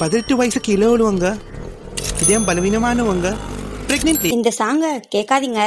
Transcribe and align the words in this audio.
பதினெட்டு 0.00 0.34
வயசு 0.36 0.60
கீழே 0.60 0.86
உள்ளவங்க 0.86 1.26
இதயம் 2.22 2.46
பலவீனமானவங்க. 2.48 3.28
இந்த 4.36 4.50
சாங்க 4.58 4.84
கேட்காதீங்க. 5.14 5.60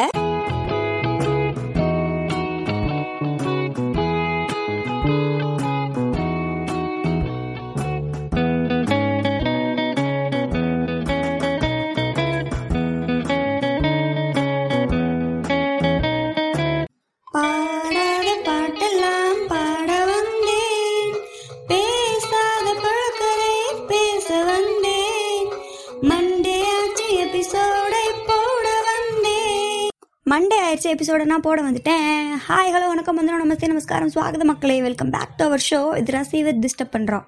ஆயிடுச்சு 30.66 30.90
எபிசோட 30.92 31.24
நான் 31.30 31.44
போட 31.46 31.62
வந்துட்டேன். 31.62 32.28
ஹாய் 32.48 32.70
ஹலோ 32.74 32.88
வணக்கம் 32.88 33.18
வந்துடும் 33.20 33.42
நமஸ்தே 33.44 33.68
நமஸ்காரம். 33.68 34.10
ஸ்வாகத 34.14 34.44
மக்களே 34.44 34.82
welcome 34.82 35.10
back 35.10 35.34
to 35.38 35.46
our 35.46 35.64
show 35.70 35.80
இது 35.98 36.12
ரசி 36.16 36.40
டிஸ்டர்ப் 36.66 36.94
பண்ணுறோம் 36.96 37.26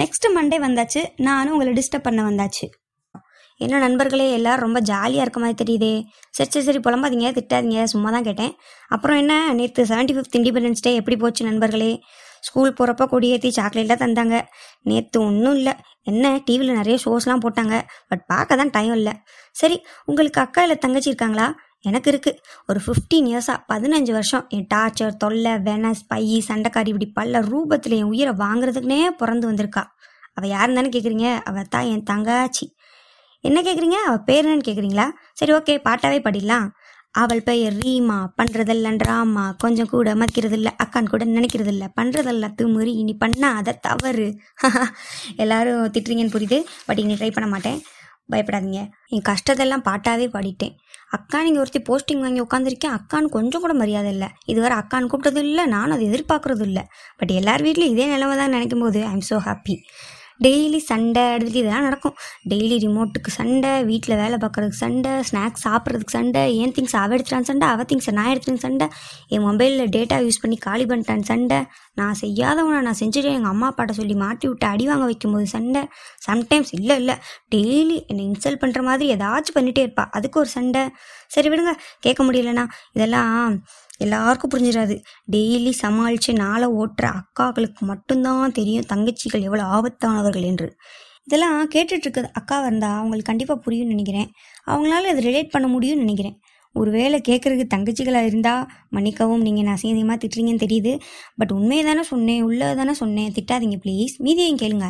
நெக்ஸ்ட் 0.00 0.26
மண்டே 0.36 0.58
வந்தாச்சு. 0.66 1.00
நானும் 1.16 1.52
உங்களை 1.52 1.72
டிஸ்டர்ப் 1.78 2.06
பண்ண 2.06 2.22
வந்தாச்சு. 2.22 2.66
என்ன 3.56 3.78
நண்பர்களே 3.78 4.32
எல்லோரும் 4.32 4.60
ரொம்ப 4.60 4.80
ஜாலியாக 4.90 5.24
இருக்க 5.24 5.40
மாதிரி 5.40 5.56
தெரியுதே. 5.62 6.02
சரி 6.30 6.50
சரி 6.50 6.64
சரி 6.64 6.78
புலம்பாதீங்க 6.78 7.30
திட்டாதீங்க. 7.38 7.82
சும்மா 7.82 8.10
தான் 8.10 8.22
கேட்டேன். 8.22 8.52
அப்புறம் 8.88 9.16
என்ன? 9.16 9.52
நேற்று 9.52 9.84
செவன்டி 9.84 10.14
ஃபிஃப்த் 10.16 10.38
இண்டிபெண்டன்ஸ் 10.38 10.84
டே 10.86 10.94
எப்படி 10.94 11.16
போச்சு 11.16 11.44
நண்பர்களே? 11.44 12.00
ஸ்கூல் 12.40 12.72
போகிறப்ப 12.78 13.06
கொடியேற்றி 13.12 13.50
சாக்லேட்லாம் 13.58 14.02
தந்தாங்க. 14.04 14.40
நேற்று 14.82 15.20
ஒன்றும் 15.20 15.54
இல்லை. 15.54 15.72
என்ன 16.02 16.40
டிவியில் 16.44 16.74
நிறைய 16.74 16.98
ஷோஸ்லாம் 17.04 17.44
போட்டாங்க. 17.44 17.76
பட் 18.08 18.24
பார்க்க 18.26 18.56
தான் 18.56 18.70
டைம் 18.70 18.94
இல்லை. 18.94 19.12
சரி 19.52 19.78
உங்களுக்கு 20.04 20.40
அக்கா 20.40 20.62
இல்லை 20.62 20.78
தங்கச்சி 20.78 21.08
இருக்காங்களா? 21.08 21.48
எனக்கு 21.84 22.10
இருக்குது 22.10 22.38
ஒரு 22.66 22.80
ஃபிஃப்டீன் 22.86 23.28
இயர்ஸாக 23.30 23.58
பதினஞ்சு 23.68 24.12
வருஷம் 24.12 24.44
என் 24.48 24.66
டார்ச்சர் 24.74 25.16
தொல்லை 25.16 25.52
வெனஸ் 25.52 26.02
பையி 26.08 26.44
சண்டைக்காரி 26.48 26.86
இப்படி 26.86 27.08
பல 27.10 27.40
ரூபத்தில் 27.40 27.96
என் 27.96 28.10
உயிரை 28.12 28.34
வாங்குறதுக்குனே 28.34 29.10
பிறந்து 29.10 29.52
வந்திருக்கா. 29.52 29.82
அவள் 30.34 30.48
யாருன்னு 30.48 30.78
தானே 30.78 30.88
கேட்குறீங்க 30.88 31.40
அவள் 31.44 31.68
தான் 31.68 31.84
என் 31.84 32.06
தங்காச்சி. 32.10 32.66
என்ன 33.44 33.60
கேட்குறீங்க 33.62 33.98
அவள் 34.08 34.24
பேர் 34.24 34.46
என்னன்னு 34.46 34.68
கேட்குறீங்களா 34.68 35.06
சரி 35.32 35.52
ஓகே 35.52 35.74
பாட்டாவே 35.88 36.18
படிடலாம். 36.26 36.68
அவள் 37.14 37.42
பெயர் 37.42 37.74
ரீமா. 37.74 38.18
பண்ணுறதெல்லாம் 38.38 38.98
ட்ராமா 39.02 39.44
கொஞ்சம் 39.56 39.88
கூட 39.88 40.14
மதிக்கிறதில்ல 40.14 40.68
அக்கான் 40.84 41.10
கூட 41.10 41.24
நினைக்கிறதில்ல. 41.24 41.86
பண்ணுறதெல்லாம் 42.00 42.54
திமுறி 42.62 42.92
இனி 43.02 43.16
பண்ணால் 43.20 43.58
அதை 43.60 43.74
தவறு. 43.80 44.28
எல்லாரும் 45.36 45.82
திட்டுறீங்கன்னு 45.86 46.34
புரியுது 46.36 46.60
பட் 46.86 46.98
இனி 46.98 47.14
ட்ரை 47.14 47.30
பண்ண 47.32 47.48
மாட்டேன். 47.48 47.80
பயப்படாதீங்க. 48.34 48.80
என் 49.14 49.26
கஷ்டத்தெல்லாம் 49.30 49.84
பாட்டாவே 49.88 50.26
பாடிட்டேன். 50.34 50.74
அக்கா 51.16 51.38
நீங்கள் 51.44 51.62
ஒருத்தி 51.62 51.80
போஸ்டிங் 51.88 52.22
வாங்கி 52.24 52.40
உட்காந்துருக்கேன் 52.44 52.94
அக்கான்னு 52.98 53.34
கொஞ்சம் 53.36 53.62
கூட 53.64 53.74
மரியாதை 53.82 54.10
இல்லை. 54.14 54.28
இதுவரை 54.52 54.76
அக்கான்னு 54.82 55.10
கூப்பிட்டது 55.12 55.42
இல்லை 55.48 55.64
நானும் 55.74 55.96
அதை 55.96 56.06
எதிர்பார்க்குறதும் 56.10 56.70
இல்லை. 56.72 56.84
பட் 57.20 57.32
எல்லார் 57.40 57.64
வீட்லையும் 57.66 57.94
இதே 57.96 58.06
நிலமை 58.14 58.36
தான் 58.42 58.54
நினைக்கும் 58.56 58.84
போது 58.86 59.00
I 59.10 59.12
am 59.16 59.26
so 59.30 59.38
happy 59.48 59.76
daily 60.40 60.80
சண்டை 60.90 61.22
அடுத்து 61.34 61.58
இதெல்லாம் 61.58 61.82
நடக்கும். 61.82 62.16
டெய்லி 62.50 62.76
ரிமோட்டுக்கு 62.84 63.30
சண்டை 63.38 63.72
வீட்டில் 63.90 64.16
வேலை 64.16 64.38
பார்க்குறதுக்கு 64.44 64.82
சண்டை 64.84 65.12
ஸ்நாக்ஸ் 65.30 65.64
சாப்பிட்றதுக்கு 65.66 66.16
சண்டை 66.18 66.42
ஏன் 66.56 66.74
திங்ஸ் 66.78 66.96
அவ 66.96 67.16
எடுத்துட்டான் 67.16 67.48
சண்டை 67.50 67.68
அவ 67.68 67.84
திங்ஸ் 67.92 68.10
நான் 68.12 68.30
எடுத்துட்டேன் 68.32 68.64
சண்டை 68.66 68.88
என் 69.28 69.44
மொபைலில் 69.48 69.92
டேட்டா 69.96 70.18
யூஸ் 70.26 70.42
பண்ணி 70.44 70.56
காலி 70.56 70.84
பண்ணிட்டான் 70.84 71.26
சண்டை 71.32 71.60
நான் 71.94 72.14
செய்யாதவனை 72.14 72.80
நான் 72.80 73.00
செஞ்சுட்டு 73.00 73.30
எங்கள் 73.36 73.52
அம்மா 73.54 73.66
அப்பாட்ட 73.70 73.90
சொல்லி 73.90 74.14
மாட்டி 74.14 74.46
விட்டு 74.48 74.66
அடி 74.66 74.86
வாங்க 74.86 75.04
வைக்கும்போது 75.04 75.46
சண்டை. 75.46 75.82
சம்டைம்ஸ் 76.28 76.72
இல்லை 76.72 76.96
இல்லை. 76.96 77.16
டெய்லி 77.54 77.96
என்னை 78.06 78.22
இன்சல்ட் 78.30 78.62
பண்ணுற 78.62 78.82
மாதிரி 78.82 79.06
ஏதாச்சும் 79.14 79.56
பண்ணிகிட்டே 79.58 79.84
இருப்பா. 79.86 80.04
அதுக்கு 80.10 80.40
ஒரு 80.40 80.48
சண்டை. 80.48 80.82
சரி 81.26 81.48
விடுங்க 81.48 81.72
கேட்க 82.00 82.20
முடியலண்ணா 82.24 82.64
இதெல்லாம் 82.92 83.62
எல்லாருக்கும் 83.98 84.50
புரிஞ்சிடாது 84.54 84.94
டெய்லி 85.32 85.72
சமாளித்து 85.80 86.32
நாளை 86.32 86.68
ஓட்டுற 86.80 87.06
அக்காக்களுக்கு 87.18 87.82
மட்டும்தான் 87.90 88.54
தெரியும் 88.58 88.88
தங்கச்சிகள் 88.92 89.46
எவ்வளோ 89.48 89.64
அவர்கள் 90.22 90.48
என்று. 90.52 90.68
இதெல்லாம் 91.26 91.58
கேட்டுட்டு 91.74 92.22
அக்கா 92.40 92.56
வந்தால் 92.60 92.96
அவங்களுக்கு 93.00 93.30
கண்டிப்பாக 93.30 93.58
புரியும்னு 93.66 93.94
நினைக்கிறேன். 93.94 94.30
அவங்களால 94.70 95.10
அதை 95.12 95.20
ரிலேட் 95.28 95.54
பண்ண 95.56 95.66
முடியும்னு 95.74 96.04
நினைக்கிறேன். 96.06 96.36
ஒரு 96.74 96.90
வேளை 96.90 97.16
கேட்குறதுக்கு 97.28 97.64
தங்கச்சிகளாக 97.74 98.28
இருந்தால் 98.30 98.62
மன்னிக்கவும் 98.94 99.42
நீங்கள் 99.46 99.66
நான் 99.66 99.76
அசிங்கமாக 99.78 100.16
திட்டுறீங்கன்னு 100.22 100.62
தெரியுது. 100.66 100.92
பட் 101.36 101.52
உண்மையை 101.56 101.82
தானே 101.86 102.02
சொன்னேன் 102.12 102.44
உள்ளே 102.48 102.68
தானே 102.74 102.94
சொன்னேன். 103.00 103.32
திட்டாதீங்க 103.38 103.78
ப்ளீஸ் 103.84 104.14
மீதியும் 104.26 104.60
கேளுங்க. 104.62 104.88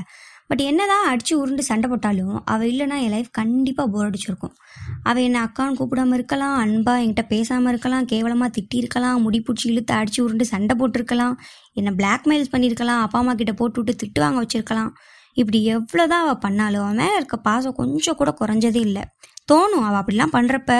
பட் 0.51 0.63
என்னதான் 0.69 1.05
அடித்து 1.11 1.35
உருண்டு 1.41 1.63
சண்டை 1.69 1.87
போட்டாலும் 1.91 2.37
அவள் 2.53 2.71
இல்லைன்னா 2.73 2.97
என் 3.05 3.13
லைஃப் 3.15 3.31
கண்டிப்பாக 3.39 3.89
போர் 3.93 4.07
அடிச்சிருக்கும். 4.09 4.55
அவள் 5.03 5.25
என்னை 5.29 5.41
அக்கான்னு 5.47 5.79
கூப்பிடாம 5.79 6.17
இருக்கலாம் 6.19 6.57
அன்பாக 6.63 7.03
என்கிட்ட 7.05 7.25
பேசாமல் 7.33 7.73
இருக்கலாம் 7.73 8.05
கேவலமாக 8.13 8.51
திட்டியிருக்கலாம் 8.57 9.23
முடி 9.27 9.41
பிடிச்சி 9.47 9.67
இழுத்து 9.73 9.95
அடித்து 9.99 10.21
உருண்டு 10.25 10.47
சண்டை 10.53 10.77
போட்டிருக்கலாம் 10.81 11.35
என்னை 11.81 11.93
பிளாக்மெயில்ஸ் 12.01 12.53
பண்ணியிருக்கலாம் 12.55 13.03
அப்பா 13.07 13.21
அம்மா 13.23 13.35
கிட்ட 13.35 13.55
போட்டு 13.63 13.81
விட்டு 13.83 14.01
திட்டு 14.03 14.23
வாங்க 14.25 14.41
வச்சிருக்கலாம். 14.45 14.93
இப்படி 15.41 15.59
எவ்வளோதான் 15.75 16.23
அவள் 16.25 16.43
பண்ணாலும் 16.45 16.83
அவன் 16.85 16.99
மேலே 17.01 17.15
இருக்க 17.19 17.37
பாசம் 17.49 17.77
கொஞ்சம் 17.81 18.19
கூட 18.21 18.31
குறைஞ்சதே 18.41 18.81
இல்லை. 18.89 19.03
தோணும் 19.51 19.85
அவள் 19.87 20.01
அப்படிலாம் 20.01 20.35
பண்ணுறப்ப 20.35 20.73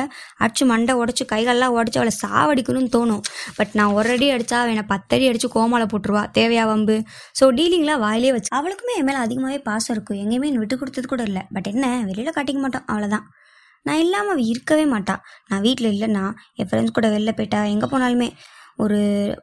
அடிச்சு 0.43 0.65
மண்டை 0.71 0.93
உடச்சி 1.01 1.25
கைகள்லாம் 1.33 1.75
உடச்சி 1.77 1.99
அவளை 2.01 2.13
சாவடிக்கணும்னு 2.23 2.91
தோணும். 2.97 3.23
பட் 3.59 3.73
நான் 3.79 3.95
ஒரு 3.99 4.11
அடி 4.17 4.27
அடித்தா 4.35 4.59
அவள் 4.61 4.73
என்னை 4.75 4.87
பத்தடி 4.93 5.25
அடித்து 5.31 5.49
கோமால 5.57 5.87
போட்டுருவா. 5.93 6.23
தேவையா 6.39 6.65
வம்பு? 6.73 6.97
ஸோ 7.41 7.47
டீலிங்லாம் 7.59 8.03
வாயிலே 8.07 8.33
வச்சு 8.37 8.55
அவளுக்குமே 8.59 8.97
என் 9.01 9.09
மேலே 9.11 9.21
அதிகமாகவே 9.27 9.61
பாசம் 9.69 9.95
இருக்கும் 9.97 10.21
எங்கேயுமே 10.25 10.51
விட்டு 10.63 10.79
கொடுத்தது 10.83 11.09
கூட 11.15 11.25
இல்லை. 11.31 11.45
பட் 11.57 11.71
என்ன 11.73 11.87
வெளியில் 12.11 12.37
காட்டிக்க 12.39 12.61
மாட்டோம். 12.67 12.87
அவ்வளோதான் 12.93 13.27
நான் 13.87 14.01
இல்லாமல் 14.05 14.33
அவள் 14.35 14.51
இருக்கவே 14.53 14.85
மாட்டா. 14.95 15.15
நான் 15.49 15.65
வீட்டில் 15.67 15.93
இல்லைன்னா 15.95 16.25
என் 16.61 16.69
ஃப்ரெண்ட்ஸ் 16.71 16.97
கூட 16.99 17.07
வெளில 17.17 17.31
போயிட்டா 17.39 17.61
எங்கே 17.75 17.87
போனாலுமே 17.95 18.29
ஒரு 18.77 18.99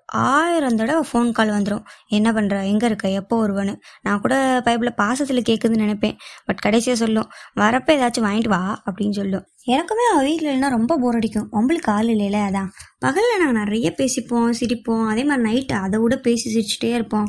ஆயிரம் 0.07 0.75
தடவை 0.75 1.03
ஃபோன் 1.12 1.31
கால் 1.31 1.50
வந்துடும் 1.50 1.84
என்ன 2.07 2.31
பண்ணுற 2.31 2.66
எங்கே 2.66 2.85
இருக்க? 2.85 3.09
எப்போ 3.09 3.47
வருவேன்னு? 3.47 3.75
நான் 4.01 4.22
கூட 4.22 4.62
பைப்பில் 4.66 4.91
பாசத்தில் 5.01 5.47
கேட்குதுன்னு 5.50 5.84
நினைப்பேன். 5.85 6.16
பட் 6.45 6.57
கடைசியாக 6.57 7.00
சொல்லும் 7.06 7.29
வரப்போ 7.59 7.94
ஏதாச்சும் 7.97 8.28
வாங்கிட்டு 8.29 8.47
வா 8.47 8.81
அப்படின்னு 8.85 9.12
சொல்லும். 9.12 9.45
எனக்குமே 9.68 10.06
அவள் 10.12 10.25
வீட்டில் 10.25 10.50
இல்லைன்னா 10.50 10.69
ரொம்ப 10.69 10.97
போர் 10.97 11.16
அடிக்கும். 11.16 11.47
உங்களுக்கு 11.51 11.91
ஆள் 11.91 12.07
இல்லைல்ல 12.07 12.41
அதான். 12.50 12.69
பகலில் 13.00 13.41
நாங்கள் 13.44 13.63
நிறைய 13.63 13.95
பேசிப்போம் 13.97 14.50
சிரிப்போம். 14.62 15.06
அதே 15.07 15.23
மாதிரி 15.23 15.47
நைட்டு 15.47 15.75
அதை 15.85 16.00
விட 16.00 16.18
பேசி 16.18 16.47
சிரிச்சுட்டே 16.56 16.94
இருப்போம். 16.94 17.28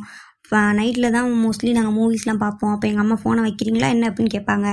நைட்டில் 0.53 1.11
தான் 1.11 1.29
மோஸ்ட்லி 1.45 1.73
நாங்கள் 1.73 1.97
மூவிஸ்லாம் 1.99 2.43
பார்ப்போம். 2.45 2.73
அப்போ 2.73 2.89
எங்கள் 2.89 3.05
அம்மா 3.05 3.19
ஃபோனை 3.25 3.43
வைக்கிறீங்களா? 3.47 3.89
என்ன? 3.89 4.09
அப்படின்னு 4.11 4.35
கேட்பாங்க. 4.37 4.69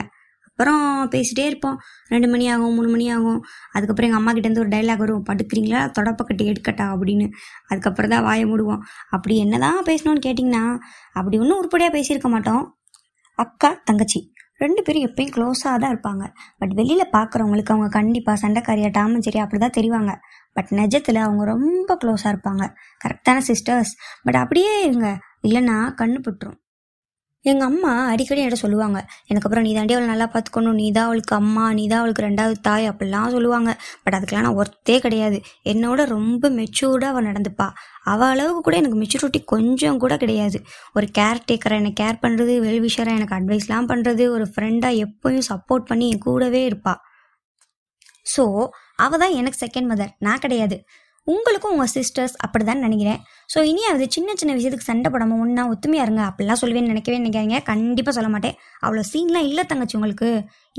அப்புறம் 0.57 1.11
பேசிகிட்டே 1.11 1.45
இருப்போம். 1.45 1.75
ரெண்டு 2.07 2.27
மணி 2.27 2.49
ஆகும் 2.51 2.73
மூணு 2.73 2.89
மணி 2.89 3.11
ஆகும். 3.11 3.43
அதுக்கப்புறம் 3.71 4.11
எங்கள் 4.11 4.21
அம்மாக்கிட்டேருந்து 4.21 4.59
ஒரு 4.59 4.69
டைலாக் 4.69 4.97
வரும். 4.97 5.25
படுக்கிறீங்களா? 5.29 5.81
தொடப்பக்கட்டி 5.99 6.45
எடுக்கட்டா 6.51 6.85
அப்படின்னு. 6.93 7.27
அதுக்கப்புறம் 7.67 8.09
தான் 8.09 8.23
வாயை 8.23 8.45
மூடுவோம். 8.45 8.81
அப்படி 9.09 9.37
என்ன 9.37 9.59
தான் 9.59 9.83
பேசணும்னு 9.83 10.23
கேட்டிங்கன்னா 10.27 10.63
அப்படி 11.13 11.37
ஒன்றும் 11.39 11.57
உருப்படியாக 11.57 11.93
பேசியிருக்க 11.97 12.29
மாட்டோம். 12.29 12.63
அக்கா 13.35 13.81
தங்கச்சி 13.83 14.33
ரெண்டு 14.57 14.81
பேரும் 14.81 15.03
எப்பயும் 15.03 15.33
க்ளோஸாக 15.35 15.79
தான் 15.81 15.91
இருப்பாங்க. 15.95 16.23
பட் 16.57 16.73
வெளியில் 16.73 17.09
பார்க்குறவங்களுக்கு 17.11 17.73
அவங்க 17.73 17.89
கண்டிப்பாக 17.89 18.47
சண்டைக்காரியா 18.47 18.89
டாமன் 18.97 19.25
சரி 19.27 19.39
அப்படி 19.39 19.59
தான் 19.65 19.77
தெரிவாங்க. 19.77 20.13
பட் 20.53 20.69
நிஜத்தில் 20.71 21.19
அவங்க 21.27 21.43
ரொம்ப 21.45 21.97
க்ளோஸாக 22.03 22.33
இருப்பாங்க. 22.33 22.63
கரெக்டான 23.05 23.41
சிஸ்டர்ஸ் 23.47 23.93
பட் 24.23 24.35
அப்படியே 24.35 24.85
இருங்க. 24.87 25.09
இல்லைன்னா 25.47 25.77
கண்ணு 26.01 26.19
பட்டுரும். 26.27 26.57
எங்கள் 27.51 27.67
அம்மா 27.71 27.91
அடிக்கடி 28.11 28.41
என்கிட்ட 28.41 28.59
சொல்லுவாங்க. 28.63 28.99
எனக்கு 29.29 29.47
அப்புறம் 29.47 29.65
நீ 29.67 29.71
தாண்டி 29.77 29.93
அவளை 29.95 30.07
நல்லா 30.11 30.27
பார்த்துக்கணும். 30.33 30.77
நீ 30.81 30.87
தான் 30.97 31.07
அவளுக்கு 31.09 31.33
அம்மா 31.39 31.65
நீ 31.77 31.83
தான் 31.91 32.01
அவளுக்கு 32.01 32.25
ரெண்டாவது 32.27 32.57
தாய் 32.67 32.89
அப்படிலாம் 32.91 33.33
சொல்லுவாங்க. 33.35 33.71
பட் 34.03 34.17
அதுக்கெல்லாம் 34.17 34.47
நான் 34.47 34.59
ஒர்த்தே 34.61 34.97
கிடையாது. 35.05 35.39
என்னோட 35.73 35.99
ரொம்ப 36.15 36.49
மெச்சூர்டாக 36.59 37.13
அவள் 37.13 37.27
நடந்துப்பா. 37.29 37.67
அவள் 38.13 38.31
அளவுக்கு 38.33 38.61
கூட 38.67 38.77
எனக்கு 38.81 38.99
மெச்சூரிட்டி 39.03 39.41
கொஞ்சம் 39.53 40.01
கூட 40.03 40.13
கிடையாது. 40.23 40.59
ஒரு 40.97 41.09
கேர் 41.19 41.45
டேக்கரை 41.49 41.77
என்னை 41.81 41.93
கேர் 42.01 42.21
பண்ணுறது 42.25 42.55
வெல்விஷராக 42.67 43.19
எனக்கு 43.19 43.37
அட்வைஸ்லாம் 43.39 43.89
பண்ணுறது 43.91 44.25
ஒரு 44.35 44.47
ஃப்ரெண்டாக 44.53 45.03
எப்போயும் 45.07 45.47
சப்போர்ட் 45.51 45.89
பண்ணி 45.91 46.07
என் 46.13 46.25
கூடவே 46.27 46.63
இருப்பாள் 46.69 47.01
ஸோ 48.35 48.43
அவள் 49.03 49.21
தான் 49.21 49.35
எனக்கு 49.39 49.57
செகண்ட் 49.65 49.89
மதர் 49.91 50.13
நான் 50.25 50.41
கிடையாது. 50.45 50.77
உங்களுக்கும் 51.33 51.73
உங்கள் 51.75 51.91
சிஸ்டர்ஸ் 51.95 52.35
அப்படி 52.45 52.63
தான் 52.69 52.83
நினைக்கிறேன். 52.85 53.19
ஸோ 53.53 53.59
இனியாவது 53.71 54.05
சின்ன 54.15 54.35
சின்ன 54.41 54.51
விஷயத்துக்கு 54.57 54.89
சண்டை 54.91 55.09
போடாமல் 55.13 55.41
ஒன்றா 55.43 55.63
ஒத்துமையாக 55.73 56.05
இருங்க. 56.07 56.23
அப்படிலாம் 56.29 56.61
சொல்லுவேன்னு 56.61 56.91
நினைக்கவே 56.93 57.17
நினைக்காதீங்க. 57.21 57.59
கண்டிப்பாக 57.71 58.15
சொல்ல 58.17 58.29
மாட்டேன். 58.35 58.55
அவ்வளோ 58.85 59.03
சீன்லாம் 59.11 59.47
இல்லை 59.49 59.65
தங்கச்சி 59.71 59.97
உங்களுக்கு. 59.99 60.29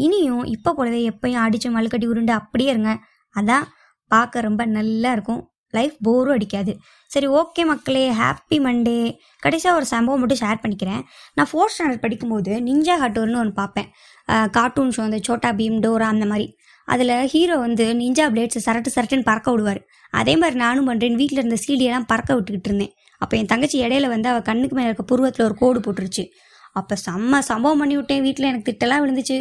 இனியும் 0.07 0.45
இப்போ 0.55 0.73
போலவே 0.79 1.01
எப்பயும் 1.13 1.43
அடித்து 1.45 1.71
மழுக்கட்டி 1.77 2.09
உருண்டு 2.13 2.35
அப்படியே 2.41 2.73
இருங்க. 2.75 2.93
அதான் 3.35 3.67
பார்க்க 4.11 4.49
ரொம்ப 4.49 4.63
நல்லா 4.79 5.13
இருக்கும். 5.17 5.43
லைஃப் 5.77 5.97
போரும் 6.07 6.35
அடிக்காது. 6.37 6.73
சரி 7.15 7.27
ஓகே 7.41 7.63
மக்களே. 7.71 8.05
ஹாப்பி 8.21 8.59
மண்டே 8.67 8.95
கடைசியாக 9.45 9.79
ஒரு 9.79 9.87
சம்பவம் 9.93 10.21
மட்டும் 10.23 10.41
ஷேர் 10.43 10.63
பண்ணிக்கிறேன். 10.63 11.03
நான் 11.37 11.49
ஃபோர்த் 11.51 11.75
ஸ்டாண்டர்ட் 11.75 12.05
படிக்கும்போது 12.05 12.53
நிஞ்சா 12.69 12.95
ஹட்டோர்னு 13.03 13.41
ஒன்று 13.43 13.55
பார்ப்பேன். 13.61 13.89
கார்ட்டூன் 14.57 14.95
ஷோ 14.97 15.03
அந்த 15.09 15.19
சோட்டா 15.29 15.51
பீம் 15.61 15.79
டோரா 15.85 16.09
அந்த 16.15 16.27
மாதிரி. 16.33 16.47
அதில் 16.93 17.15
ஹீரோ 17.33 17.57
வந்து 17.67 17.85
நிஞ்சா 18.01 18.27
பிளேட்ஸ் 18.35 18.65
சரட்டு 18.67 18.91
சரட்டுன்னு 18.97 19.27
பறக்க 19.31 19.49
விடுவார். 19.55 19.81
அதே 20.21 20.35
மாதிரி 20.41 20.57
நானும் 20.65 20.89
பண்ணுறேன் 20.91 21.17
வீட்டில் 21.21 21.41
இருந்த 21.43 21.59
சீடியெல்லாம் 21.65 22.07
பறக்க 22.13 22.31
விட்டுக்கிட்டு 22.37 22.71
இருந்தேன். 22.71 22.93
அப்போ 23.23 23.35
என் 23.39 23.51
தங்கச்சி 23.53 23.77
இடையில 23.87 24.09
வந்து 24.15 24.29
அவள் 24.33 24.47
கண்ணுக்கு 24.51 24.77
மேலே 24.79 24.89
இருக்க 24.91 25.05
புருவத்தில் 25.13 25.47
ஒரு 25.49 25.57
கோடு 25.63 25.79
போட்டுருச்சு. 25.87 26.25
அப்போ 26.79 26.95
செம்ம 27.07 27.41
சம்பவம் 27.51 27.81
பண்ணி 27.83 27.95
விட்டேன். 27.99 28.23
வீட்டில் 28.27 28.49
எனக்கு 28.51 28.69
திட்டெல்லாம் 28.71 29.03
விழுந்துச்சு. 29.05 29.37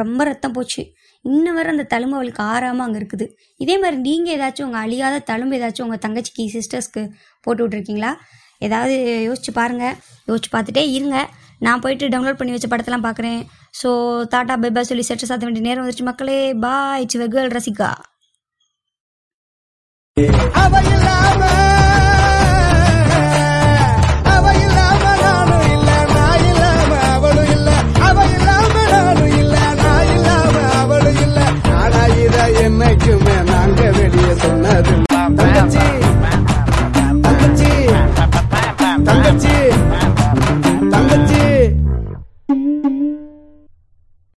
ரொம்ப 0.00 0.24
ரத்தம் 0.28 0.54
போச்சு. 0.56 0.82
இன்ன 1.24 1.52
வரை 1.56 1.70
அந்த 1.74 1.84
தழும்பு 1.92 2.16
அவளுக்கு 2.18 2.42
ஆறாமல் 2.52 2.84
அங்கே 2.86 2.98
இருக்குது. 3.00 3.26
இதே 3.62 3.74
மாதிரி 3.82 3.98
நீங்கள் 4.08 4.34
ஏதாச்சும் 4.36 4.66
உங்கள் 4.68 4.84
அழியாத 4.86 5.16
தழும்பு 5.30 5.56
ஏதாச்சும் 5.58 5.86
உங்கள் 5.86 6.02
தங்கச்சிக்கு 6.04 6.44
சிஸ்டர்ஸ்க்கு 6.56 7.02
போட்டு 7.44 7.62
விட்ருக்கீங்களா 7.64 8.12
ஏதாவது 8.66 8.94
யோசிச்சு 9.28 9.52
பாருங்கள் 9.58 9.96
யோசிச்சு 10.28 10.50
பார்த்துட்டே 10.54 10.84
இருங்க. 10.96 11.18
நான் 11.66 11.82
போயிட்டு 11.84 12.12
டவுன்லோட் 12.14 12.38
பண்ணி 12.40 12.54
வச்ச 12.54 12.68
படத்தெல்லாம் 12.72 13.06
பார்க்குறேன் 13.06 13.40
ஸோ 13.74 13.90
டாட்டா 14.32 14.54
பைபா 14.62 14.82
சொல்லி 14.90 15.04
செட்டு 15.08 15.28
சாத்த 15.30 15.46
வேண்டிய 15.46 15.64
நேரம் 15.66 15.82
வந்துருச்சு. 15.82 16.08
மக்களே 16.10 16.38
பாய் 16.64 17.02
இட்ஸ் 17.04 17.20
வெகுவல் 17.22 17.54
ரசிகா. 17.56 17.90
அவ 20.62 20.80
இல்லாம 20.92 21.42